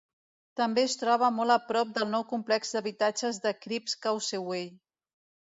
[0.59, 4.67] També es troba molt a prop del nou complex d'habitatges de Cribbs Causeway.